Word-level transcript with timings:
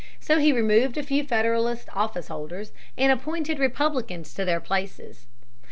So 0.19 0.39
he 0.39 0.51
removed 0.51 0.97
a 0.97 1.03
few 1.03 1.23
Federalist 1.23 1.87
officeholders 1.93 2.71
and 2.97 3.11
appointed 3.11 3.59
Republicans 3.59 4.33
to 4.33 4.43
their 4.43 4.59
places. 4.59 5.27